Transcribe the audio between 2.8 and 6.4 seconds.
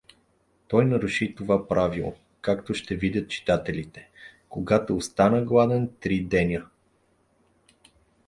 видят читателите, когато остана гладен три